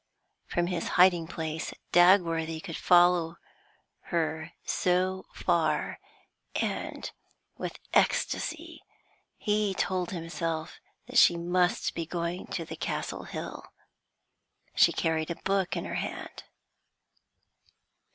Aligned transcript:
From 0.47 0.65
his 0.65 0.87
hiding 0.97 1.27
place 1.27 1.75
Dagworthy 1.93 2.59
could 2.59 2.75
follow 2.75 3.35
her 4.05 4.53
so 4.65 5.27
far, 5.31 5.99
and 6.55 7.11
with 7.59 7.77
ecstasy 7.93 8.81
he 9.37 9.75
told 9.75 10.09
himself 10.09 10.79
that 11.05 11.19
she 11.19 11.37
must 11.37 11.93
be 11.93 12.07
going 12.07 12.47
to 12.47 12.65
the 12.65 12.75
Castle 12.75 13.25
Hill. 13.25 13.63
She 14.73 14.91
carried 14.91 15.29
a 15.29 15.35
book 15.35 15.77
in 15.77 15.85
her 15.85 15.93
hand. 15.93 16.45